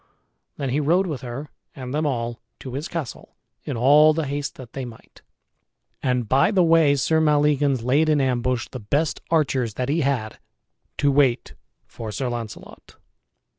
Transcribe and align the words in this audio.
Then 0.57 0.71
he 0.71 0.79
rode 0.79 1.05
with 1.05 1.21
her 1.21 1.51
and 1.75 1.93
them 1.93 2.07
all 2.07 2.39
to 2.59 2.73
his 2.73 2.87
castle, 2.87 3.35
in 3.65 3.77
all 3.77 4.15
the 4.15 4.25
haste 4.25 4.55
that 4.55 4.73
they 4.73 4.83
might. 4.83 5.21
And 6.01 6.27
by 6.27 6.49
the 6.49 6.63
way 6.63 6.95
Sir 6.95 7.21
Maleagans 7.21 7.83
laid 7.83 8.09
in 8.09 8.19
ambush 8.19 8.67
the 8.71 8.79
best 8.79 9.21
archers 9.29 9.75
that 9.75 9.89
he 9.89 10.01
had 10.01 10.39
to 10.97 11.11
wait 11.11 11.53
for 11.85 12.11
Sir 12.11 12.29
Launcelot. 12.29 12.95